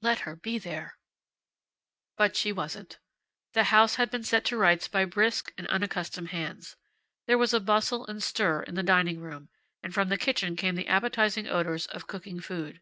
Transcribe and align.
Let 0.00 0.20
her 0.20 0.34
be 0.34 0.56
there!" 0.56 0.96
But 2.16 2.36
she 2.36 2.52
wasn't. 2.52 2.96
The 3.52 3.64
house 3.64 3.96
had 3.96 4.10
been 4.10 4.22
set 4.22 4.46
to 4.46 4.56
rights 4.56 4.88
by 4.88 5.04
brisk 5.04 5.52
and 5.58 5.66
unaccustomed 5.66 6.30
hands. 6.30 6.76
There 7.26 7.36
was 7.36 7.52
a 7.52 7.60
bustle 7.60 8.06
and 8.06 8.22
stir 8.22 8.62
in 8.62 8.76
the 8.76 8.82
dining 8.82 9.20
room, 9.20 9.50
and 9.82 9.92
from 9.92 10.08
the 10.08 10.16
kitchen 10.16 10.56
came 10.56 10.74
the 10.76 10.88
appetizing 10.88 11.46
odors 11.48 11.84
of 11.88 12.06
cooking 12.06 12.40
food. 12.40 12.80